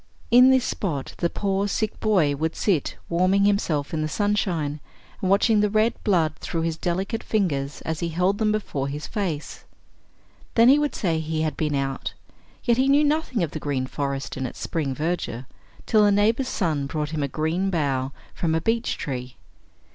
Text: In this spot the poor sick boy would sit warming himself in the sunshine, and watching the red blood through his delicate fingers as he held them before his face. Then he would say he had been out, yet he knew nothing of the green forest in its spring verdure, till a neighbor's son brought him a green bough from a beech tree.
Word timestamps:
In 0.31 0.49
this 0.49 0.65
spot 0.65 1.13
the 1.19 1.29
poor 1.29 1.67
sick 1.67 1.99
boy 1.99 2.35
would 2.35 2.55
sit 2.55 2.97
warming 3.07 3.45
himself 3.45 3.93
in 3.93 4.01
the 4.01 4.07
sunshine, 4.07 4.79
and 5.21 5.29
watching 5.29 5.59
the 5.59 5.69
red 5.69 5.93
blood 6.03 6.37
through 6.37 6.63
his 6.63 6.75
delicate 6.75 7.21
fingers 7.21 7.81
as 7.81 7.99
he 7.99 8.09
held 8.09 8.39
them 8.39 8.51
before 8.51 8.87
his 8.87 9.05
face. 9.05 9.63
Then 10.55 10.69
he 10.69 10.79
would 10.79 10.95
say 10.95 11.19
he 11.19 11.43
had 11.43 11.55
been 11.55 11.75
out, 11.75 12.15
yet 12.63 12.77
he 12.77 12.87
knew 12.89 13.03
nothing 13.03 13.43
of 13.43 13.51
the 13.51 13.59
green 13.59 13.85
forest 13.85 14.35
in 14.37 14.47
its 14.47 14.57
spring 14.59 14.95
verdure, 14.95 15.45
till 15.85 16.03
a 16.03 16.11
neighbor's 16.11 16.47
son 16.47 16.87
brought 16.87 17.11
him 17.11 17.21
a 17.21 17.27
green 17.27 17.69
bough 17.69 18.11
from 18.33 18.55
a 18.55 18.59
beech 18.61 18.97
tree. 18.97 19.35